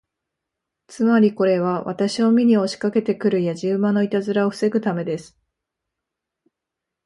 [0.87, 5.39] つまり、これは私を見に押しかけて来るやじ馬のいたずらを防ぐためです。